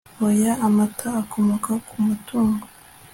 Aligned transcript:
oya. 0.25 0.53
amata 0.65 1.07
akomoka 1.21 1.71
ku 1.87 1.95
matungo 2.05 2.65